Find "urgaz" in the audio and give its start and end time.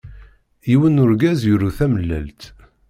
1.03-1.39